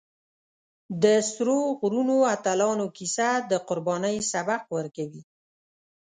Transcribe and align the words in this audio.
د 1.03 1.05
سرو 1.31 1.59
غرونو 1.79 2.15
اتلانو 2.35 2.85
کیسه 2.97 3.29
د 3.49 3.51
قربانۍ 3.67 4.17
سبق 4.31 4.61
ورکوي. 4.77 5.23